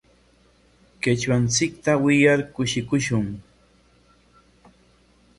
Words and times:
Qichwanchikta 1.01 1.93
wiyar 2.03 2.39
kushikushun. 2.55 3.27